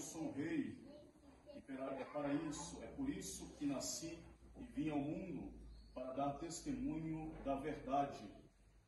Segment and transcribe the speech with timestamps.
[0.00, 0.76] sou rei,
[1.54, 4.18] e é para isso, é por isso que nasci
[4.56, 5.52] e vim ao mundo,
[5.94, 8.28] para dar testemunho da verdade.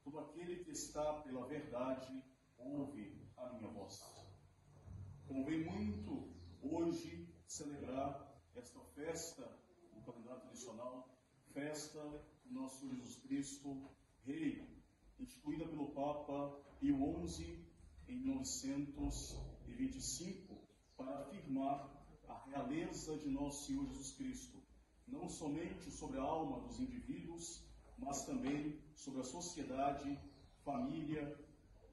[0.02, 2.24] Todo aquele que está pela verdade
[2.58, 4.02] ouve a minha voz.
[5.28, 9.42] Convém muito hoje celebrar esta festa
[9.92, 11.14] do calendário tradicional,
[11.52, 12.00] festa
[12.44, 13.90] do nosso Jesus Cristo,
[14.24, 14.66] Rei,
[15.18, 17.66] instituída pelo Papa Pio XI
[18.08, 20.51] em 1925,
[21.02, 21.90] para afirmar
[22.28, 24.62] a realeza de nosso Senhor Jesus Cristo,
[25.06, 27.64] não somente sobre a alma dos indivíduos,
[27.98, 30.18] mas também sobre a sociedade,
[30.64, 31.38] família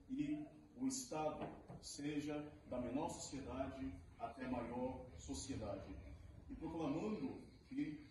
[0.09, 1.47] e o Estado,
[1.81, 2.35] seja
[2.69, 5.95] da menor sociedade até a maior sociedade.
[6.49, 8.07] E proclamando que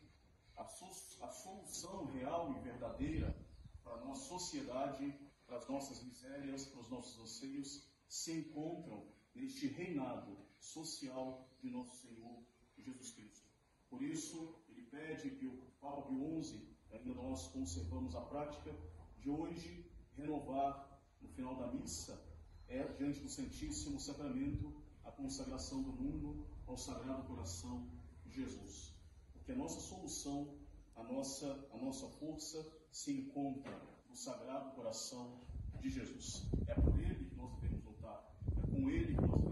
[0.56, 3.36] a, solução real e verdadeira
[3.84, 5.14] para a nossa sociedade,
[5.46, 11.97] para as nossas misérias, para os nossos anseios, se encontram neste reinado social de nosso
[12.02, 12.42] Senhor
[12.77, 13.48] Jesus Cristo.
[13.91, 16.61] Por isso, ele pede que o Papa Pio XI,
[16.92, 18.74] ainda nós conservamos a prática
[19.18, 19.84] de hoje
[20.17, 20.86] renovar,
[21.20, 22.20] no final da missa,
[22.68, 24.73] é diante do Santíssimo Sacramento,
[25.05, 27.89] a consagração do mundo ao Sagrado Coração
[28.24, 28.95] de Jesus.
[29.33, 30.55] Porque a nossa solução,
[30.95, 35.40] a nossa, a nossa força se encontra no Sagrado Coração
[35.80, 36.46] de Jesus.
[36.67, 39.48] É por ele que nós devemos lutar, é com ele que nós devemos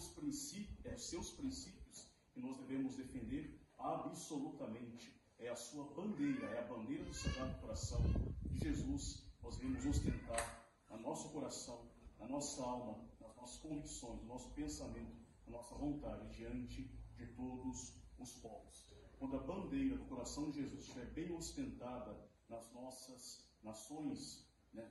[0.00, 5.14] seus princípios, é os seus princípios que nós devemos defender absolutamente.
[5.38, 8.02] É a sua bandeira, é a bandeira do Sagrado Coração
[8.46, 9.26] de Jesus.
[9.42, 15.16] Nós devemos ostentar a nosso coração, na nossa alma, nas nossas convicções, no nosso pensamento,
[15.46, 18.86] na nossa vontade diante de todos os povos.
[19.18, 22.16] Quando a bandeira do coração de Jesus estiver bem ostentada
[22.48, 24.90] nas nossas nações, né,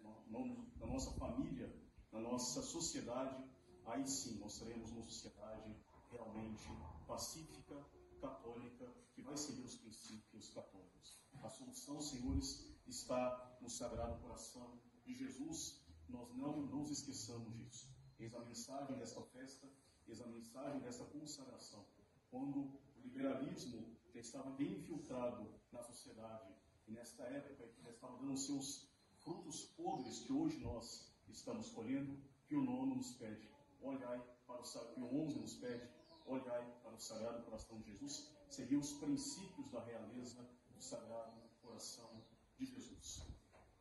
[0.80, 1.76] na nossa família,
[2.12, 3.44] na nossa sociedade,
[3.90, 5.76] aí sim nós seremos uma sociedade
[6.12, 6.68] realmente
[7.08, 7.86] pacífica,
[8.22, 11.18] católica, que vai seguir os princípios católicos.
[11.44, 15.82] A solução, senhores, está no Sagrado Coração de Jesus.
[16.08, 17.90] Nós não nos esqueçamos disso.
[18.20, 19.68] Eis a mensagem desta festa,
[20.08, 21.86] eis a mensagem desta consagração.
[22.30, 26.54] Quando o liberalismo estava bem infiltrado na sociedade,
[26.88, 28.90] e nesta época estava dando seus
[29.24, 32.18] frutos podres que hoje nós estamos colhendo,
[32.48, 33.48] que o nono nos pede.
[33.82, 35.90] Olhai para o que o onze nos pede,
[36.26, 42.24] olhai para o Sagrado Coração de Jesus, seguir os princípios da realeza do Sagrado Coração
[42.58, 43.26] de Jesus.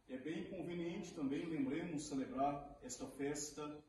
[0.08, 3.82] É bem conveniente também, lembremos, celebrar esta festa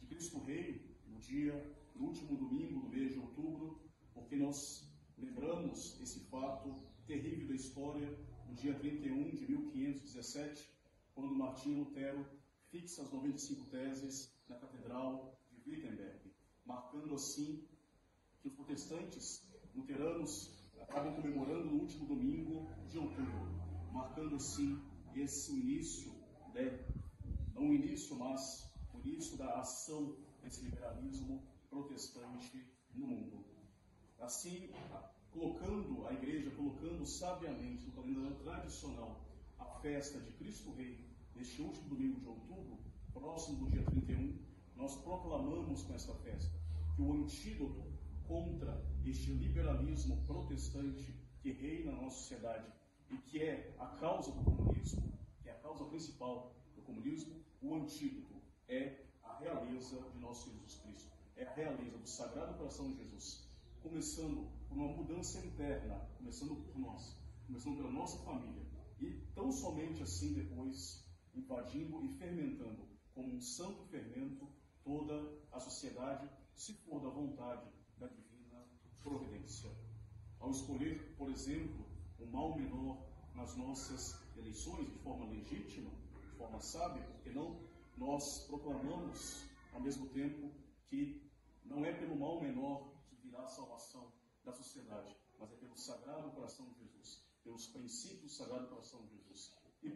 [0.00, 1.54] de Cristo Rei, no dia,
[1.94, 3.82] no último domingo do mês de outubro,
[4.14, 6.74] porque nós lembramos esse fato
[7.06, 10.70] terrível da história, no dia 31 de 1517,
[11.14, 12.26] quando Martinho Lutero
[12.70, 16.32] fixa as 95 teses na Catedral de Wittenberg,
[16.64, 17.66] marcando assim
[18.40, 23.46] que os protestantes luteranos acabam comemorando no último domingo de outubro,
[23.92, 24.78] marcando assim
[25.14, 26.12] esse início,
[26.52, 26.86] né,
[27.54, 33.44] não o início, mas o início da ação desse liberalismo protestante no mundo.
[34.18, 34.70] Assim,
[35.30, 39.24] colocando a igreja, colocando sabiamente no calendário tradicional
[39.58, 41.04] a festa de Cristo Rei,
[41.34, 42.78] neste último domingo de outubro,
[43.14, 44.38] próximo do dia 31,
[44.76, 46.60] nós proclamamos com esta festa
[46.94, 47.82] que o antídoto
[48.26, 52.66] contra este liberalismo protestante que reina na nossa sociedade
[53.10, 55.12] e que é a causa do comunismo,
[55.42, 58.34] que é a causa principal do comunismo, o antídoto
[58.68, 61.12] é a realeza de nosso Jesus Cristo.
[61.36, 63.48] É a realeza do Sagrado Coração de Jesus.
[63.82, 67.16] Começando por uma mudança interna, começando por nós,
[67.46, 68.64] começando pela nossa família.
[69.00, 74.46] E tão somente assim depois invadindo e fermentando como um santo fermento
[74.82, 75.14] toda
[75.52, 77.66] a sociedade, se for da vontade
[77.98, 78.66] da divina
[79.02, 79.70] providência.
[80.40, 81.86] Ao escolher, por exemplo,
[82.18, 82.98] o mal menor
[83.34, 85.90] nas nossas eleições de forma legítima,
[86.20, 87.58] de forma sábia, porque não
[87.96, 90.50] nós proclamamos ao mesmo tempo
[90.86, 91.22] que
[91.64, 94.12] não é pelo mal menor que virá a salvação
[94.44, 99.16] da sociedade, mas é pelo Sagrado Coração de Jesus, pelos princípios do Sagrado Coração de
[99.16, 99.54] Jesus.
[99.82, 99.88] E,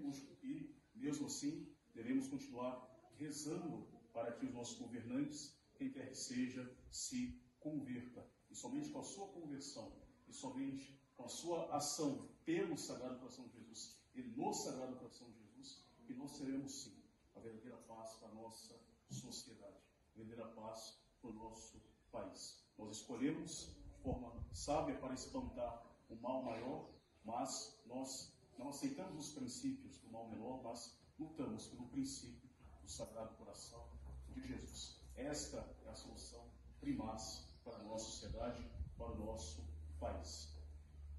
[0.43, 6.73] e mesmo assim, devemos continuar rezando para que os nossos governantes, quem quer que seja,
[6.91, 8.27] se converta.
[8.51, 9.93] E somente com a sua conversão,
[10.27, 15.31] e somente com a sua ação pelo Sagrado Coração de Jesus e no Sagrado Coração
[15.31, 17.03] de Jesus, que nós teremos sim
[17.35, 18.81] a verdadeira paz para a nossa
[19.11, 19.77] sociedade,
[20.15, 22.65] a verdadeira paz para o nosso país.
[22.79, 26.91] Nós escolhemos de forma sábia para espantar o mal maior,
[27.25, 32.48] mas nós não aceitamos os princípios do mal menor, mas lutamos pelo princípio
[32.89, 33.85] do Sagrado Coração
[34.31, 34.99] de Jesus.
[35.15, 36.43] Esta é a solução
[36.81, 39.63] primaz para a nossa sociedade, para o nosso
[40.01, 40.57] país.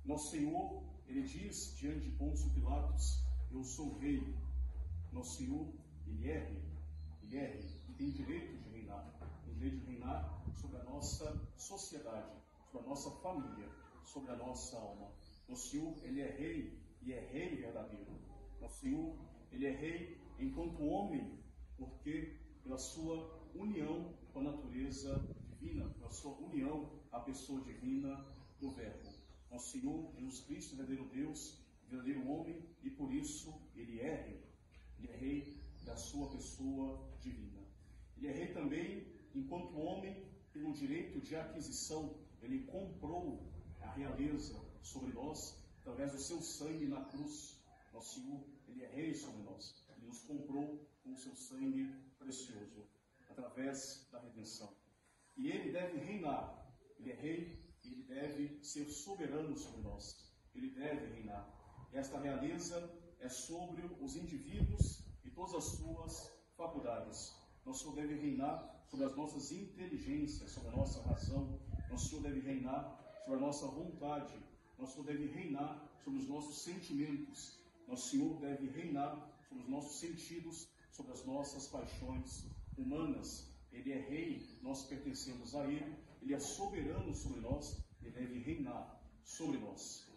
[0.03, 4.35] Nosso Senhor, ele diz diante de Pôncio Pilatos: Eu sou rei.
[5.13, 5.71] Nosso Senhor,
[6.07, 6.63] ele é rei.
[7.21, 9.05] Ele é rei e tem direito de reinar.
[9.45, 12.33] Tem direito de reinar sobre a nossa sociedade,
[12.71, 13.69] sobre a nossa família,
[14.05, 15.11] sobre a nossa alma.
[15.47, 18.19] Nosso Senhor, ele é rei e é rei verdadeiro.
[18.59, 19.15] Nosso Senhor,
[19.51, 21.38] ele é rei enquanto homem,
[21.79, 23.17] porque pela sua
[23.55, 28.25] união com a natureza divina, pela sua união à pessoa divina
[28.59, 29.09] do Verbo.
[29.49, 31.57] Nosso Senhor Jesus Cristo, verdadeiro Deus,
[31.89, 34.43] verdadeiro homem, e por isso ele é rei.
[34.99, 37.59] Ele é rei da sua pessoa divina.
[38.17, 43.43] Ele é rei também enquanto homem, pelo direito de aquisição, ele comprou
[43.81, 47.59] a realeza sobre nós através do seu sangue na cruz.
[47.93, 49.85] Nosso Senhor, ele é rei sobre nós.
[49.95, 52.87] Ele nos comprou com o seu sangue precioso,
[53.29, 54.73] através da redenção.
[55.37, 56.43] E ele deve reinar.
[56.97, 60.33] Ele é rei e ele deve ser soberano sobre nós.
[60.53, 61.47] Ele deve reinar.
[61.93, 62.77] Esta realeza
[63.19, 67.33] é sobre os indivíduos e todas as suas faculdades.
[67.65, 71.59] Nosso Senhor deve reinar sobre as nossas inteligências, sobre a nossa razão.
[71.89, 74.33] Nosso Senhor deve reinar sobre a nossa vontade.
[74.77, 77.59] Nosso Senhor deve reinar sobre os nossos sentimentos.
[77.87, 80.67] Nosso Senhor deve reinar sobre os nossos sentidos,
[80.99, 82.45] sobre as nossas paixões
[82.77, 83.47] humanas.
[83.71, 89.01] Ele é rei, nós pertencemos a ele, ele é soberano sobre nós, ele deve reinar
[89.23, 90.11] sobre nós.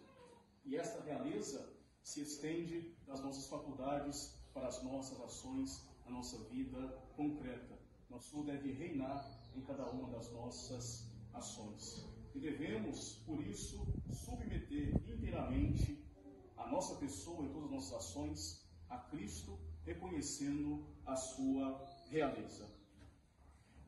[0.65, 6.81] E esta realeza se estende das nossas faculdades para as nossas ações, a nossa vida
[7.15, 7.79] concreta.
[8.09, 9.19] Nosso deve reinar
[9.55, 12.05] em cada uma das nossas ações.
[12.35, 16.03] E devemos, por isso, submeter inteiramente
[16.57, 22.67] a nossa pessoa e todas as nossas ações a Cristo, reconhecendo a sua realeza.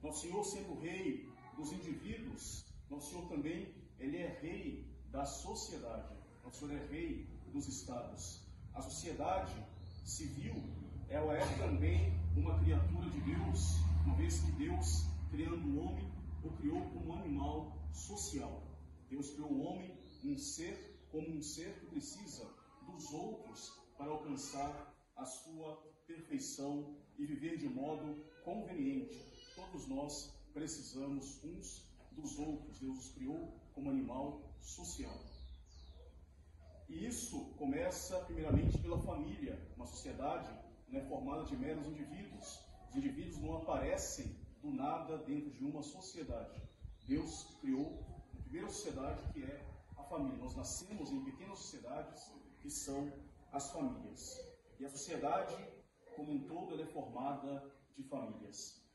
[0.02, 6.14] Nosso Senhor sendo rei dos indivíduos, nosso Senhor também, ele é rei da sociedade.
[6.44, 8.42] Nosso Senhor é rei dos estados.
[8.74, 9.56] A sociedade
[10.04, 10.56] civil,
[11.10, 16.12] ela é também uma criatura de Deus, uma vez que Deus, criando o homem,
[16.44, 18.62] o criou como um animal social.
[19.10, 22.46] Deus criou o homem, um ser, como um ser que precisa
[22.86, 25.76] dos outros para alcançar a sua
[26.06, 29.18] perfeição e viver de modo conveniente.
[29.56, 32.80] Todos nós precisamos uns dos outros.
[32.80, 35.18] Deus os criou como animal social.
[36.88, 39.60] E isso começa primeiramente pela família.
[39.76, 40.52] Uma sociedade
[40.88, 42.60] não é formada de meros indivíduos.
[42.90, 46.62] Os indivíduos não aparecem do nada dentro de uma sociedade.
[47.08, 49.66] Deus criou a primeira sociedade que é
[49.98, 50.38] a família.
[50.38, 53.12] Nós nascemos em pequenas sociedades que são
[53.52, 54.45] as famílias.
[54.80, 55.56] E a sociedade,
[56.16, 57.64] como um todo, é formada
[57.96, 58.86] de famílias.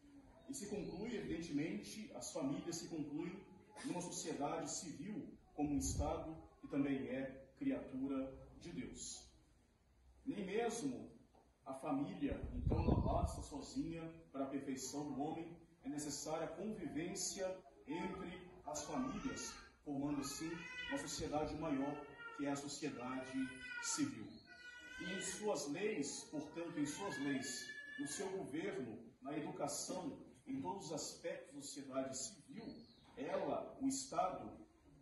[0.49, 3.41] E se conclui, evidentemente, as famílias se concluem
[3.85, 9.31] numa sociedade civil, como um Estado que também é criatura de Deus.
[10.27, 11.11] Nem mesmo
[11.65, 17.57] a família, então, não basta sozinha para a perfeição do homem, é necessária a convivência
[17.87, 20.51] entre as famílias, formando assim
[20.89, 21.95] uma sociedade maior,
[22.37, 23.39] que é a sociedade
[23.83, 24.40] civil.
[25.01, 27.67] E em suas leis, portanto, em suas leis,
[27.99, 32.65] no seu governo, na educação, em todos os aspectos da sociedade civil,
[33.17, 34.51] ela, o Estado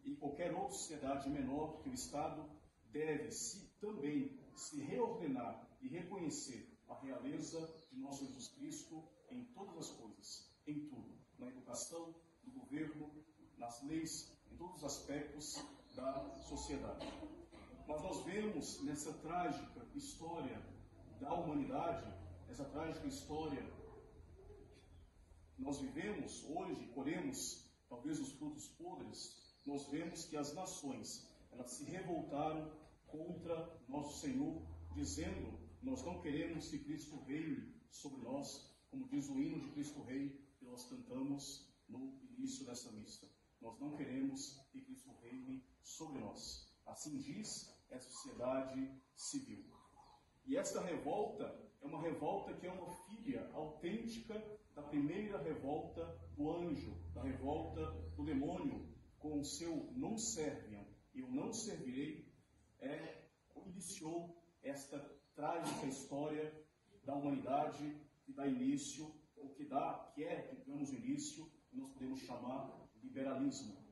[0.04, 2.48] e qualquer outra sociedade menor que o Estado
[2.90, 9.76] deve se também se reordenar e reconhecer a realeza de nosso Jesus Cristo em todas
[9.76, 13.10] as coisas, em tudo, na educação, no governo,
[13.56, 15.62] nas leis, em todos os aspectos
[15.94, 17.06] da sociedade.
[17.88, 20.62] Mas nós vemos nessa trágica história
[21.18, 22.06] da humanidade,
[22.48, 23.64] essa trágica história
[25.56, 31.84] nós vivemos hoje, colhemos talvez os frutos podres, nós vemos que as nações elas se
[31.84, 32.70] revoltaram
[33.06, 33.56] contra
[33.88, 34.62] nosso Senhor,
[34.94, 40.02] dizendo: Nós não queremos que Cristo reine sobre nós, como diz o hino de Cristo
[40.02, 40.28] Rei
[40.58, 43.26] que nós cantamos no início dessa missa.
[43.60, 46.68] Nós não queremos que Cristo reine sobre nós.
[46.86, 49.64] Assim diz a sociedade civil.
[50.46, 51.44] E esta revolta
[51.80, 54.34] é uma revolta que é uma filha autêntica
[54.74, 56.04] da primeira revolta
[56.36, 62.32] do anjo, da revolta do demônio, com o seu não serviam, eu não servirei,
[62.80, 63.28] é,
[63.66, 64.98] iniciou esta
[65.34, 66.52] trágica história
[67.04, 72.88] da humanidade e dá início, o que dá, que é, digamos, início, nós podemos chamar
[73.02, 73.87] liberalismo.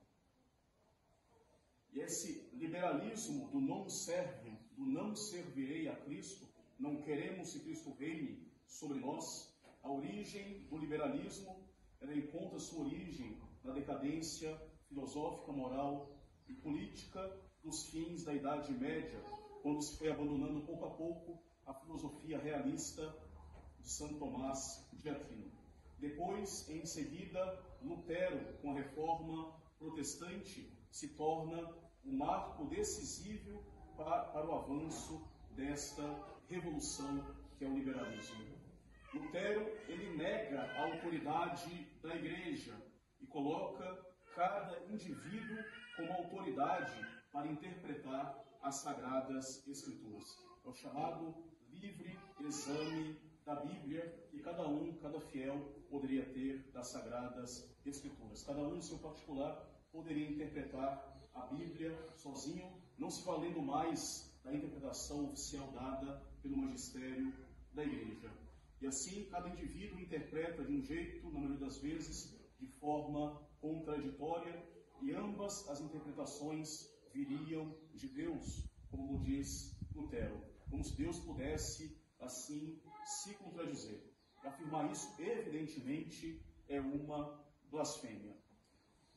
[1.97, 6.47] Esse liberalismo do não serve, do não servirei a Cristo,
[6.79, 11.57] não queremos que Cristo reine sobre nós, a origem do liberalismo,
[11.99, 16.15] ela encontra sua origem na decadência filosófica, moral
[16.47, 17.35] e política
[17.65, 19.19] dos fins da Idade Média,
[19.63, 23.17] quando se foi abandonando pouco a pouco a filosofia realista
[23.81, 25.51] de Santo Tomás de Aquino.
[25.99, 33.65] Depois, em seguida, Lutero, com a reforma protestante, se torna um marco decisivo
[33.97, 36.03] para, para o avanço desta
[36.49, 37.25] revolução
[37.59, 38.45] que é o liberalismo.
[39.15, 42.75] Lutero, ele nega a autoridade da igreja
[43.21, 45.57] e coloca cada indivíduo
[45.97, 47.01] como autoridade
[47.33, 50.25] para interpretar as sagradas escrituras.
[50.65, 51.35] É o chamado
[51.71, 55.57] livre exame da Bíblia que cada um, cada fiel
[55.89, 58.43] poderia ter das sagradas escrituras.
[58.43, 64.55] Cada um, no seu particular, poderia interpretar a Bíblia sozinho, não se valendo mais da
[64.55, 67.33] interpretação oficial dada pelo magistério
[67.73, 68.31] da igreja.
[68.81, 74.63] E assim, cada indivíduo interpreta de um jeito, na maioria das vezes, de forma contraditória,
[75.03, 80.41] e ambas as interpretações viriam de Deus, como diz Lutero,
[80.71, 84.01] como se Deus pudesse, assim, se contradizer.
[84.45, 88.37] Afirmar isso, evidentemente, é uma blasfêmia.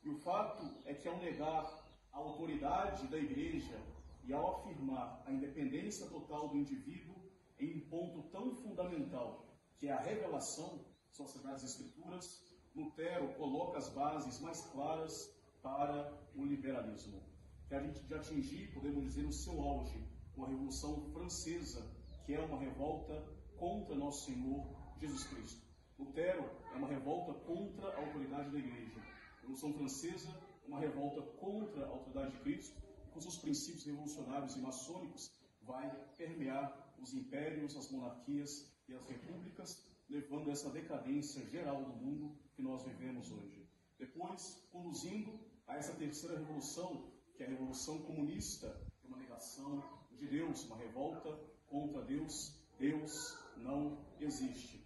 [0.03, 1.88] E o fato é que, ao negar
[2.19, 3.79] a autoridade da igreja
[4.25, 7.15] e ao afirmar a independência total do indivíduo
[7.59, 9.45] em um ponto tão fundamental
[9.77, 12.43] que é a revelação, são as Sagradas Escrituras,
[12.75, 15.33] Lutero coloca as bases mais claras
[15.63, 17.21] para o liberalismo,
[17.67, 20.03] que a gente já atingir, podemos dizer, o seu auge
[20.35, 21.89] com a Revolução Francesa,
[22.25, 23.15] que é uma revolta
[23.57, 24.67] contra nosso Senhor
[24.99, 25.61] Jesus Cristo.
[25.97, 28.99] Lutero é uma revolta contra a autoridade da Igreja.
[28.99, 30.29] A Revolução Francesa,
[30.69, 35.31] uma revolta contra a autoridade de Cristo, e com seus princípios revolucionários e maçônicos,
[35.63, 41.93] vai permear os impérios, as monarquias e as repúblicas, levando a essa decadência geral do
[41.93, 43.67] mundo que nós vivemos hoje.
[43.97, 50.65] Depois, conduzindo a essa terceira revolução, que é a revolução comunista, uma negação de Deus,
[50.65, 51.35] uma revolta
[51.67, 52.55] contra Deus.
[52.77, 54.85] Deus não existe.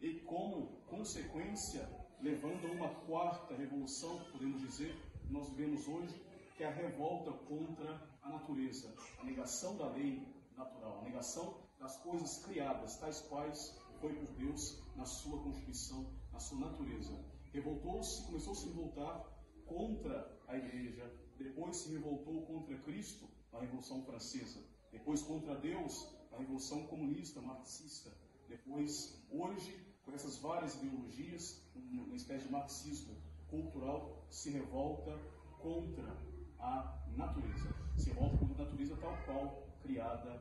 [0.00, 1.88] E como consequência,
[2.20, 4.94] levando a uma quarta revolução, podemos dizer,
[5.34, 6.14] nós vivemos hoje,
[6.56, 10.24] que é a revolta contra a natureza, a negação da lei
[10.56, 16.38] natural, a negação das coisas criadas, tais quais foi por Deus na sua constituição, na
[16.38, 17.12] sua natureza.
[17.52, 19.24] Revoltou-se, começou a se revoltar
[19.66, 24.62] contra a igreja, depois se revoltou contra Cristo, na Revolução Francesa,
[24.92, 28.16] depois contra Deus, na Revolução Comunista, Marxista,
[28.48, 33.23] depois, hoje, com essas várias ideologias, uma espécie de marxismo
[33.62, 35.16] cultural, se revolta
[35.60, 36.16] contra
[36.58, 40.40] a natureza, se revolta contra a natureza tal qual criada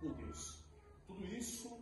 [0.00, 0.64] por Deus.
[1.06, 1.78] Tudo isso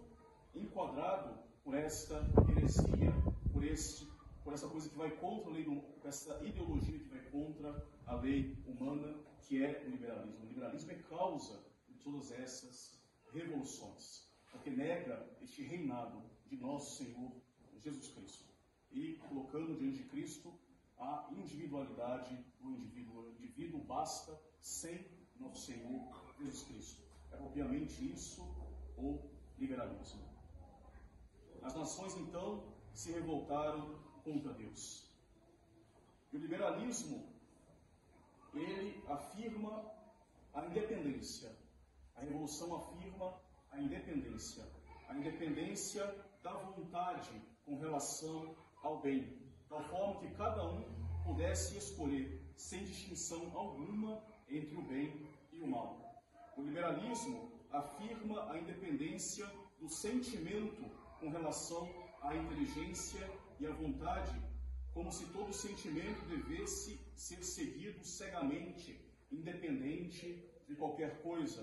[0.54, 2.16] enquadrado por esta
[2.50, 3.12] heresia,
[3.52, 4.06] por, este,
[4.42, 5.66] por essa coisa que vai contra a lei,
[6.04, 10.44] essa ideologia que vai contra a lei humana, que é o liberalismo.
[10.44, 12.98] O liberalismo é causa de todas essas
[13.32, 17.32] revoluções, porque nega este reinado de nosso Senhor
[17.78, 18.50] Jesus Cristo
[18.92, 19.89] e colocando diante
[20.30, 20.56] Cristo
[20.96, 23.22] a individualidade do indivíduo.
[23.22, 25.04] O indivíduo basta sem
[25.40, 27.02] nosso Senhor Jesus Cristo.
[27.32, 28.42] É obviamente isso
[28.96, 30.22] o liberalismo.
[31.62, 35.10] As nações então se revoltaram contra Deus.
[36.32, 37.28] E o liberalismo
[38.54, 39.92] ele afirma
[40.54, 41.50] a independência.
[42.14, 43.40] A revolução afirma
[43.72, 44.64] a independência,
[45.08, 46.04] a independência
[46.42, 47.30] da vontade
[47.64, 49.39] com relação ao bem,
[49.70, 50.82] tal forma que cada um
[51.24, 56.20] pudesse escolher sem distinção alguma entre o bem e o mal.
[56.56, 59.46] O liberalismo afirma a independência
[59.78, 60.82] do sentimento
[61.20, 61.88] com relação
[62.20, 63.24] à inteligência
[63.60, 64.36] e à vontade,
[64.92, 69.00] como se todo sentimento devesse ser seguido cegamente,
[69.30, 71.62] independente de qualquer coisa.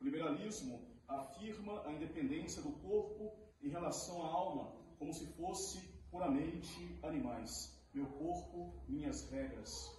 [0.00, 6.96] O liberalismo afirma a independência do corpo em relação à alma, como se fosse puramente
[7.02, 7.76] animais.
[7.92, 9.90] Meu corpo, minhas regras.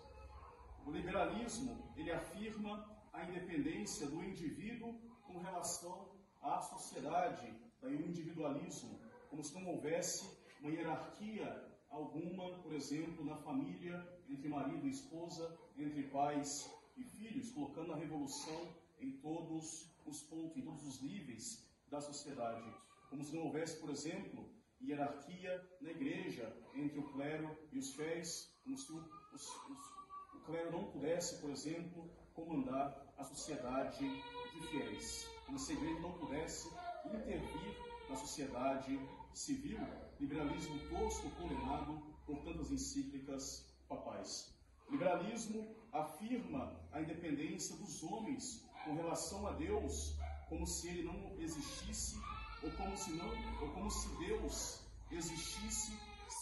[0.86, 6.08] O liberalismo, ele afirma a independência do indivíduo com relação
[6.42, 8.98] à sociedade, o individualismo,
[9.30, 10.26] como se não houvesse
[10.62, 11.50] uma hierarquia
[11.90, 13.98] alguma, por exemplo, na família,
[14.30, 20.56] entre marido e esposa, entre pais e filhos, colocando a revolução em todos os pontos,
[20.56, 22.74] em todos os níveis da sociedade.
[23.10, 28.56] Como se não houvesse, por exemplo, hierarquia na igreja entre o clero e os fiéis,
[28.64, 28.98] como se o,
[29.34, 34.06] os, os, o clero não pudesse, por exemplo, comandar a sociedade
[34.54, 36.70] de fiéis, como se a igreja não pudesse
[37.06, 37.76] intervir
[38.10, 39.00] na sociedade
[39.34, 39.80] civil,
[40.20, 44.54] liberalismo tosco condenado por tantas encíclicas papais.
[44.90, 50.16] Liberalismo afirma a independência dos homens com relação a Deus,
[50.50, 52.20] como se ele não existisse
[52.66, 53.30] ou como se não,
[53.62, 54.82] ou como se Deus
[55.12, 55.94] existisse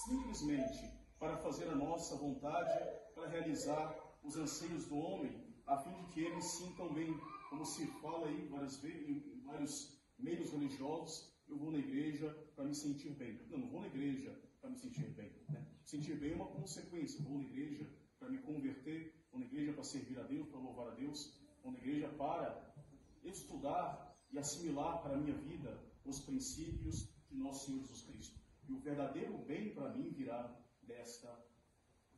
[0.06, 0.90] simplesmente
[1.20, 2.72] para fazer a nossa vontade,
[3.14, 7.14] para realizar os anseios do homem, a fim de que eles sintam bem,
[7.50, 12.64] como se fala aí várias vezes em vários meios religiosos, eu vou na igreja para
[12.64, 13.46] me sentir bem.
[13.50, 15.30] Não, não vou na igreja para me sentir bem.
[15.50, 15.68] Né?
[15.84, 17.22] Sentir bem é uma consequência.
[17.22, 17.86] Vou na igreja
[18.18, 21.74] para me converter, vou na igreja para servir a Deus, para louvar a Deus, vou
[21.74, 22.74] na igreja para
[23.26, 28.40] estudar e assimilar para a minha vida os princípios de nosso Senhor Jesus Cristo.
[28.68, 31.30] E o verdadeiro bem para mim virá desta,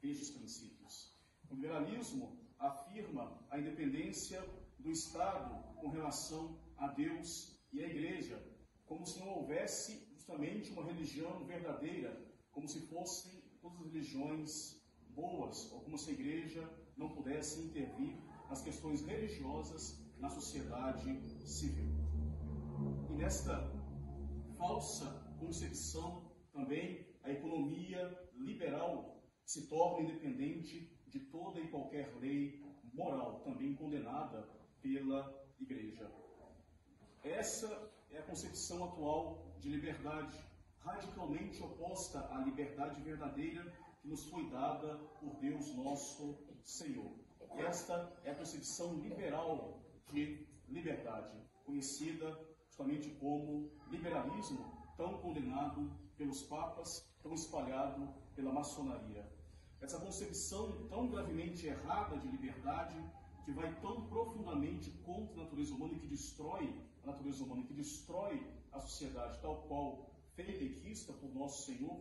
[0.01, 1.15] destes princípios.
[1.50, 4.42] O liberalismo afirma a independência
[4.80, 8.42] do Estado com relação a Deus e à Igreja,
[8.86, 15.72] como se não houvesse justamente uma religião verdadeira, como se fossem todas as religiões boas,
[15.72, 18.16] ou como se a Igreja não pudesse intervir
[18.50, 21.92] nas questões religiosas na sociedade civil.
[23.10, 23.75] E nesta
[24.66, 25.06] falsa
[25.40, 28.01] concepção também a economia
[28.36, 34.50] liberal se torna independente de toda e qualquer lei moral, também condenada
[34.82, 35.22] pela
[35.60, 36.12] Igreja.
[37.24, 40.38] Essa é a concepção atual de liberdade,
[40.80, 47.14] radicalmente oposta à liberdade verdadeira que nos foi dada por Deus nosso Senhor.
[47.58, 49.80] Esta é a concepção liberal
[50.12, 54.59] de liberdade, conhecida justamente como liberalismo,
[54.98, 59.25] tão condenado pelos papas, tão espalhado pela maçonaria.
[59.79, 62.96] Essa concepção tão gravemente errada de liberdade,
[63.46, 67.74] que vai tão profundamente contra a natureza humana e que destrói a natureza humana, que
[67.74, 71.98] destrói a sociedade tal qual feita e quista por nosso Senhor,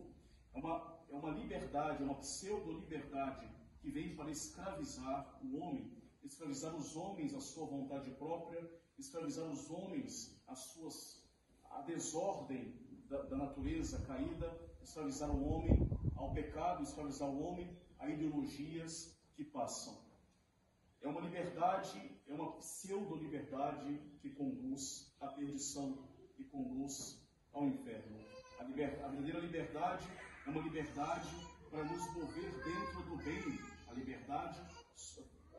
[0.53, 3.47] é uma, é uma liberdade, é uma pseudo-liberdade
[3.79, 5.89] que vem para escravizar o homem,
[6.21, 8.61] escravizar os homens à sua vontade própria,
[8.97, 11.23] escravizar os homens às suas,
[11.69, 12.73] à desordem
[13.07, 19.43] da, da natureza caída, escravizar o homem ao pecado, escravizar o homem a ideologias que
[19.43, 19.97] passam.
[21.01, 27.21] É uma liberdade, é uma pseudo-liberdade que conduz à perdição e conduz
[27.53, 28.17] ao inferno.
[28.59, 30.07] A, liber, a verdadeira liberdade
[30.45, 31.29] é uma liberdade
[31.69, 33.59] para nos mover dentro do bem.
[33.87, 34.59] A liberdade,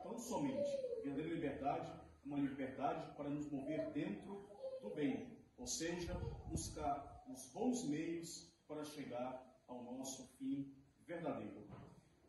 [0.02, 0.68] tão somente,
[0.98, 4.48] a verdadeira liberdade uma liberdade para nos mover dentro
[4.82, 6.14] do bem, ou seja,
[6.48, 10.74] buscar os bons meios para chegar ao nosso fim
[11.06, 11.66] verdadeiro.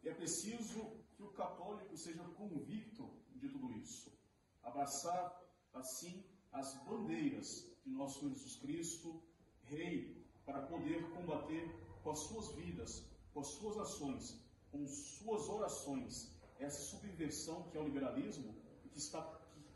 [0.05, 4.13] É preciso que o católico seja convicto de tudo isso.
[4.63, 5.41] Abraçar,
[5.73, 9.21] assim, as bandeiras de nosso Jesus Cristo,
[9.63, 11.67] Rei, para poder combater
[12.03, 14.39] com as suas vidas, com as suas ações,
[14.71, 18.55] com suas orações, essa subversão que é o liberalismo,
[18.91, 19.21] que está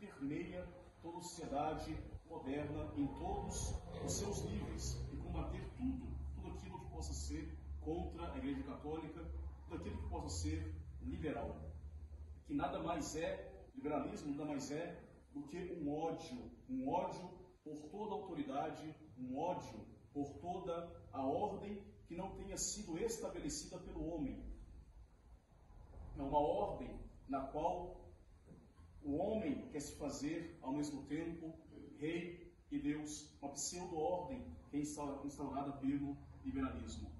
[0.06, 0.66] permeia
[1.00, 1.96] toda a sociedade
[2.28, 8.32] moderna em todos os seus níveis e combater tudo, tudo aquilo que possa ser contra
[8.32, 9.24] a Igreja Católica,
[9.64, 11.56] tudo aquilo que possa ser liberal.
[12.46, 15.00] Que nada mais é, liberalismo nada mais é
[15.32, 17.30] do que um ódio, um ódio
[17.62, 24.04] por toda autoridade, um ódio por toda a ordem que não tenha sido estabelecida pelo
[24.12, 24.44] homem.
[26.18, 28.01] É uma ordem na qual
[29.04, 31.54] o homem quer se fazer ao mesmo tempo
[31.98, 37.10] rei e Deus, uma pseudo-ordem que é instaurada pelo liberalismo.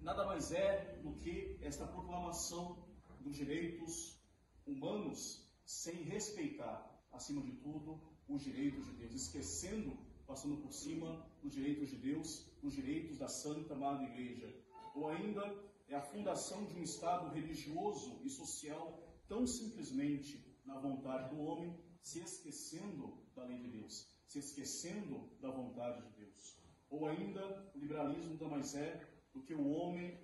[0.00, 2.78] Nada mais é do que esta proclamação
[3.20, 4.18] dos direitos
[4.66, 6.76] humanos sem respeitar,
[7.12, 12.46] acima de tudo, os direitos de Deus, esquecendo, passando por cima os direitos de Deus,
[12.62, 14.54] os direitos da Santa Madre Igreja.
[14.94, 15.42] Ou ainda
[15.88, 21.72] é a fundação de um Estado religioso e social tão simplesmente na vontade do homem,
[22.02, 26.58] se esquecendo da lei de Deus, se esquecendo da vontade de Deus.
[26.90, 30.18] Ou ainda, o liberalismo nada mais é do que o homem,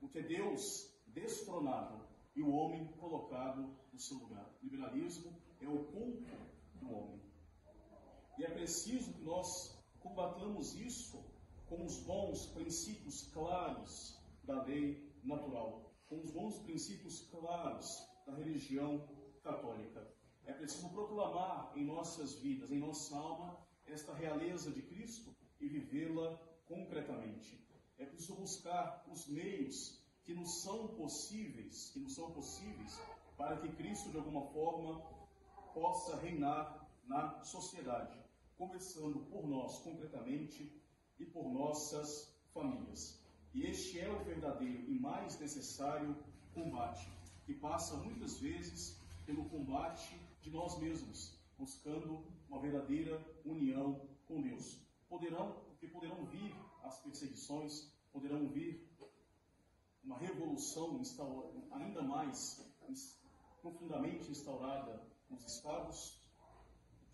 [0.00, 4.50] o que é Deus destronado e o homem colocado no seu lugar.
[4.62, 6.34] O liberalismo é o culto
[6.76, 7.20] do homem.
[8.38, 11.22] E é preciso que nós combatamos isso
[11.66, 19.08] com os bons princípios claros da lei natural, com os bons princípios claros da religião
[19.42, 20.06] católica.
[20.44, 26.36] É preciso proclamar em nossas vidas, em nossa alma, esta realeza de Cristo e vivê-la
[26.66, 27.64] concretamente.
[27.98, 33.00] É preciso buscar os meios que nos são possíveis, que nos são possíveis
[33.36, 35.00] para que Cristo de alguma forma
[35.72, 38.18] possa reinar na sociedade,
[38.56, 40.72] começando por nós concretamente
[41.18, 43.25] e por nossas famílias.
[43.56, 46.14] E este é o verdadeiro e mais necessário
[46.52, 47.10] combate,
[47.46, 54.78] que passa muitas vezes pelo combate de nós mesmos, buscando uma verdadeira união com Deus.
[55.08, 58.86] Poderão, porque poderão vir as perseguições, poderão vir
[60.04, 61.00] uma revolução
[61.70, 62.62] ainda mais
[63.62, 66.22] profundamente instaurada nos estados,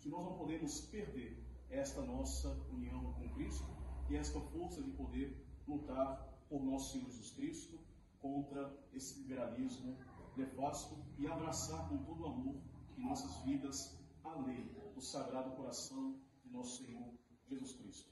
[0.01, 3.65] que nós não podemos perder esta nossa união com Cristo
[4.09, 7.79] e esta força de poder lutar por nosso Senhor Jesus Cristo
[8.19, 9.97] contra esse liberalismo
[10.37, 12.61] nefasto e abraçar com todo amor
[12.95, 14.63] em nossas vidas a lei
[14.93, 17.11] do Sagrado Coração de nosso Senhor
[17.49, 18.11] Jesus Cristo.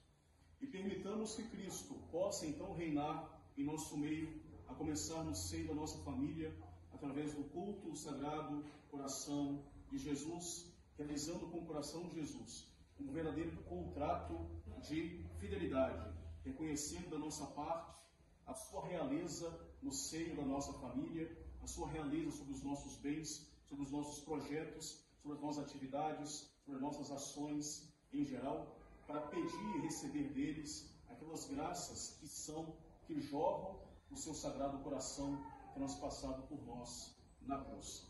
[0.60, 3.16] E permitamos que Cristo possa então reinar
[3.56, 6.52] em nosso meio, a começar no seio da nossa família,
[6.92, 10.66] através do culto do Sagrado Coração de Jesus,
[10.98, 12.68] realizando com o coração de Jesus
[13.00, 14.50] um verdadeiro contrato
[14.90, 16.12] de fidelidade,
[16.44, 18.01] reconhecendo da nossa parte
[18.46, 19.50] a sua realeza
[19.82, 21.30] no seio da nossa família,
[21.62, 26.52] a sua realeza sobre os nossos bens, sobre os nossos projetos, sobre as nossas atividades,
[26.60, 28.78] sobre as nossas ações em geral,
[29.08, 32.76] para pedir e receber deles aquelas graças que são,
[33.06, 35.42] que jorram do seu sagrado coração
[35.74, 38.08] transpassado por nós na cruz.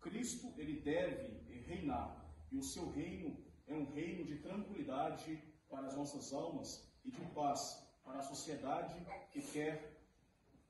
[0.00, 5.96] Cristo, ele deve reinar, e o seu reino é um reino de tranquilidade para as
[5.96, 8.94] nossas almas e de paz para a sociedade
[9.32, 9.98] que quer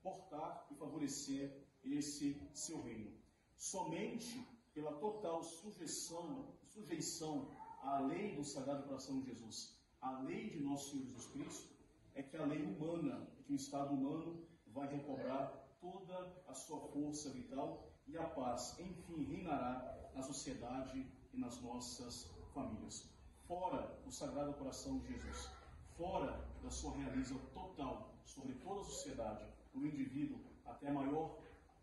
[0.03, 3.13] portar e favorecer esse seu reino.
[3.57, 7.51] Somente pela total sujeição, sujeição
[7.83, 11.75] à lei do Sagrado Coração de Jesus, à lei de nosso Senhor Jesus Cristo,
[12.15, 17.31] é que a lei humana, que o Estado humano vai recobrar toda a sua força
[17.31, 23.09] vital e a paz, enfim, reinará na sociedade e nas nossas famílias.
[23.47, 25.51] Fora o Sagrado Coração de Jesus,
[25.97, 31.39] fora da sua realiza total sobre toda a sociedade, do indivíduo até maior,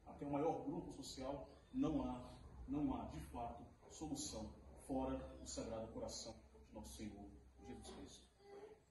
[0.05, 2.21] até o maior grupo social, não há,
[2.67, 4.49] não há de fato solução
[4.87, 6.35] fora do Sagrado Coração
[6.67, 7.25] de nosso Senhor
[7.67, 8.25] Jesus Cristo.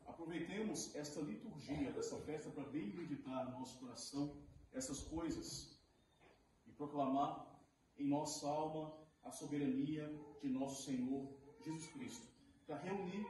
[0.06, 4.36] Aproveitemos esta liturgia dessa festa para bem meditar no nosso coração
[4.72, 5.80] essas coisas
[6.66, 7.60] e proclamar
[7.98, 10.08] em nossa alma a soberania
[10.40, 11.28] de nosso Senhor
[11.62, 12.26] Jesus Cristo,
[12.66, 13.26] para reunir,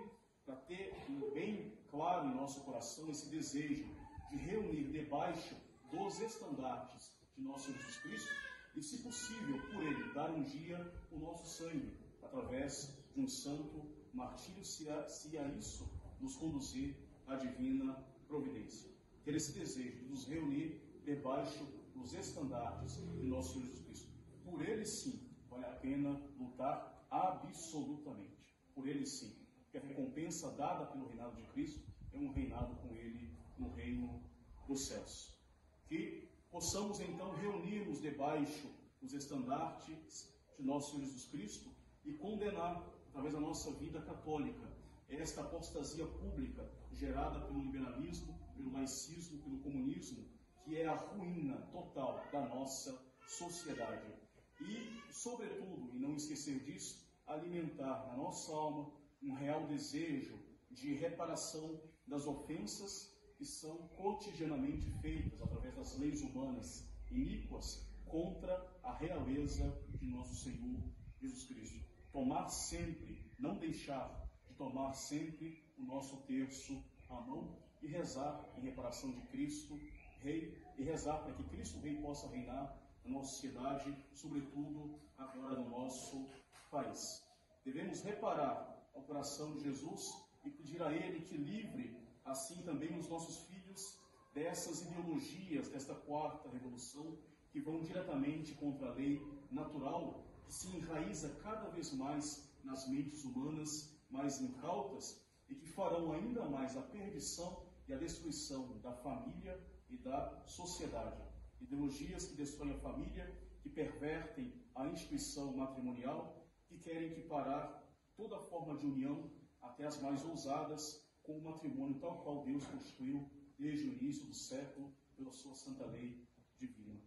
[0.51, 0.93] para ter
[1.33, 3.87] bem claro em nosso coração esse desejo
[4.31, 5.55] de reunir debaixo
[5.93, 8.31] dos estandartes de nosso Jesus Cristo
[8.75, 10.79] e, se possível, por ele, dar um dia
[11.13, 15.89] o nosso sangue, através de um santo martírio, se a, se a isso
[16.21, 16.97] nos conduzir
[17.29, 17.95] à divina
[18.27, 18.91] providência.
[19.25, 24.09] Ter esse desejo de nos reunir debaixo dos estandartes de nosso Jesus Cristo.
[24.45, 28.57] Por ele, sim, vale a pena lutar absolutamente.
[28.75, 29.40] Por ele, sim.
[29.71, 31.81] Porque a recompensa dada pelo reinado de Cristo
[32.13, 34.21] é um reinado com ele no reino
[34.67, 35.39] dos céus.
[35.87, 38.69] Que possamos então reunir-nos debaixo
[39.01, 41.71] dos estandartes de nosso Senhor Jesus Cristo
[42.05, 44.69] e condenar, através da nossa vida católica,
[45.09, 50.27] esta apostasia pública gerada pelo liberalismo, pelo laicismo, pelo comunismo,
[50.65, 54.13] que é a ruína total da nossa sociedade.
[54.61, 60.39] E, sobretudo, e não esquecer disso, alimentar na nossa alma um real desejo
[60.71, 68.95] de reparação das ofensas que são cotidianamente feitas através das leis humanas iníquas contra a
[68.95, 69.65] realeza
[69.99, 70.83] de nosso Senhor
[71.21, 71.81] Jesus Cristo.
[72.13, 78.63] Tomar sempre, não deixar de tomar sempre o nosso terço à mão e rezar em
[78.63, 79.79] reparação de Cristo,
[80.21, 85.71] Rei, e rezar para que Cristo Rei possa reinar na nossa sociedade, sobretudo agora no
[85.71, 86.29] nosso
[86.71, 87.27] país.
[87.65, 90.13] Devemos reparar ao coração de Jesus
[90.45, 93.99] e pedir a Ele que livre assim também os nossos filhos
[94.35, 97.19] dessas ideologias desta quarta revolução
[97.51, 103.25] que vão diretamente contra a lei natural que se enraiza cada vez mais nas mentes
[103.25, 109.61] humanas mais incautas e que farão ainda mais a perdição e a destruição da família
[109.89, 111.21] e da sociedade.
[111.61, 117.83] Ideologias que destroem a família, que pervertem a instituição matrimonial, que querem equiparar
[118.21, 119.31] toda forma de união
[119.63, 123.27] até as mais ousadas, com o matrimônio tal qual Deus construiu
[123.59, 126.29] desde o início do século pela sua santa lei
[126.59, 127.01] divina.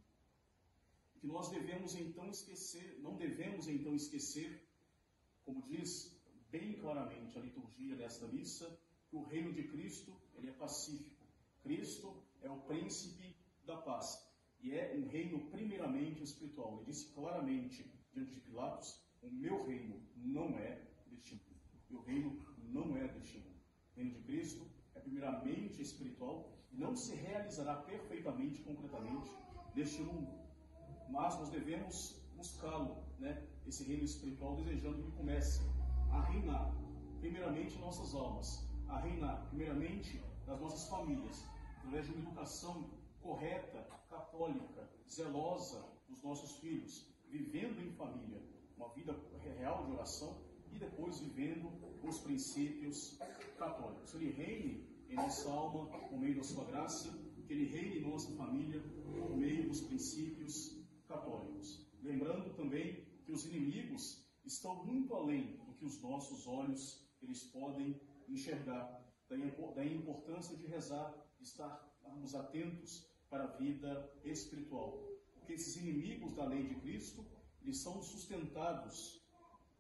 [1.20, 4.68] Que nós devemos então esquecer, não devemos então esquecer,
[5.46, 10.54] como diz bem claramente a liturgia desta missa, que o reino de Cristo ele é
[10.54, 11.24] pacífico.
[11.62, 14.28] Cristo é o príncipe da paz.
[14.62, 16.78] E é um reino primeiramente espiritual.
[16.78, 20.83] Ele disse claramente diante de Pilatos: O meu reino não é
[21.14, 21.62] deste mundo.
[21.90, 23.62] Meu reino não é deste mundo.
[23.94, 29.30] O reino de Cristo é primeiramente espiritual e não se realizará perfeitamente, concretamente,
[29.76, 30.32] neste mundo.
[31.10, 33.48] Mas nós devemos buscá-lo, né?
[33.66, 35.62] esse reino espiritual, desejando que comece
[36.12, 36.74] a reinar,
[37.20, 41.46] primeiramente em nossas almas, a reinar, primeiramente, nas nossas famílias,
[41.78, 42.90] através de uma educação
[43.22, 48.42] correta, católica, zelosa dos nossos filhos, vivendo em família,
[48.76, 49.16] uma vida
[49.58, 51.72] real de oração e depois vivendo
[52.04, 53.18] os princípios
[53.58, 54.12] católicos.
[54.12, 57.12] Que Ele reine em nossa alma por meio da sua graça,
[57.46, 61.88] que Ele reine em nossa família por meio dos princípios católicos.
[62.02, 68.02] Lembrando também que os inimigos estão muito além do que os nossos olhos eles podem
[68.28, 69.02] enxergar.
[69.30, 69.44] Daí
[69.78, 75.02] a importância de rezar, de estarmos atentos para a vida espiritual.
[75.34, 77.26] Porque esses inimigos da lei de Cristo,
[77.62, 79.23] eles são sustentados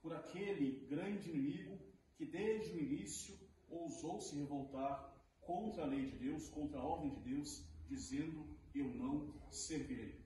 [0.03, 1.79] por aquele grande inimigo
[2.17, 3.39] que desde o início
[3.69, 8.85] ousou se revoltar contra a lei de Deus, contra a ordem de Deus, dizendo: Eu
[8.93, 10.21] não servirei.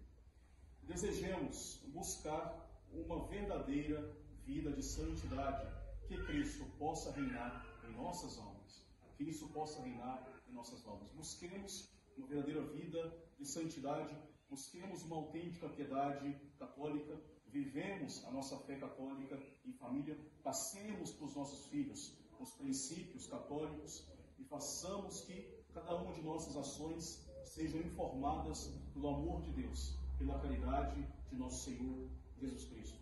[0.81, 5.67] Desejemos buscar uma verdadeira vida de santidade,
[6.07, 8.83] que Cristo possa reinar em nossas almas,
[9.15, 11.11] que isso possa reinar em nossas almas.
[11.11, 14.15] Busquemos uma verdadeira vida de santidade,
[14.49, 17.19] busquemos uma autêntica piedade católica,
[17.51, 24.07] vivemos a nossa fé católica em família, passemos para os nossos filhos os princípios católicos
[24.37, 30.39] e façamos que cada uma de nossas ações sejam informadas pelo amor de Deus, pela
[30.39, 32.99] caridade de nosso Senhor Jesus Cristo.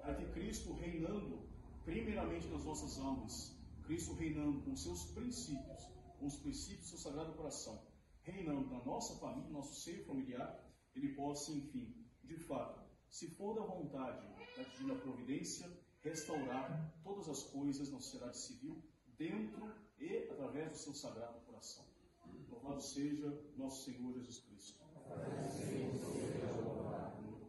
[0.00, 1.48] Para que Cristo reinando
[1.84, 7.80] primeiramente nas nossas almas, Cristo reinando com seus princípios, com os princípios do Sagrado Coração,
[8.22, 10.62] reinando na nossa família, no nosso seio familiar,
[10.94, 12.83] ele possa, enfim, de fato,
[13.14, 15.70] se for da vontade da divina providência,
[16.02, 18.82] restaurar todas as coisas na sociedade civil,
[19.16, 21.84] dentro e através do seu sagrado coração.
[22.50, 24.84] Louvado seja nosso Senhor Jesus Cristo.
[27.22, 27.46] Do